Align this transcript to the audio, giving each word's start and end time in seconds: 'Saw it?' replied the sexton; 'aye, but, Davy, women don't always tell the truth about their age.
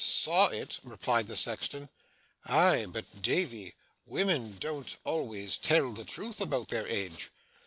'Saw 0.03 0.47
it?' 0.47 0.79
replied 0.83 1.27
the 1.27 1.37
sexton; 1.37 1.87
'aye, 2.47 2.87
but, 2.89 3.21
Davy, 3.21 3.75
women 4.07 4.57
don't 4.59 4.97
always 5.03 5.59
tell 5.59 5.93
the 5.93 6.03
truth 6.05 6.41
about 6.41 6.69
their 6.69 6.87
age. 6.87 7.29